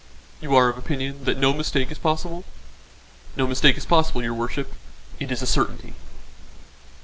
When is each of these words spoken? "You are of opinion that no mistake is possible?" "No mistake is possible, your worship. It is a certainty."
"You 0.41 0.55
are 0.55 0.67
of 0.67 0.79
opinion 0.79 1.25
that 1.25 1.37
no 1.37 1.53
mistake 1.53 1.91
is 1.91 1.99
possible?" 1.99 2.43
"No 3.35 3.45
mistake 3.45 3.77
is 3.77 3.85
possible, 3.85 4.23
your 4.23 4.33
worship. 4.33 4.73
It 5.19 5.31
is 5.31 5.43
a 5.43 5.45
certainty." 5.45 5.93